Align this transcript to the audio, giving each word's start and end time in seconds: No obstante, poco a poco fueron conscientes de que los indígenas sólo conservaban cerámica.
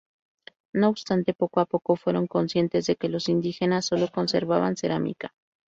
No 0.73 0.89
obstante, 0.89 1.35
poco 1.35 1.59
a 1.59 1.67
poco 1.67 1.95
fueron 1.95 2.25
conscientes 2.25 2.87
de 2.87 2.95
que 2.95 3.07
los 3.07 3.29
indígenas 3.29 3.85
sólo 3.85 4.07
conservaban 4.11 4.75
cerámica. 4.75 5.35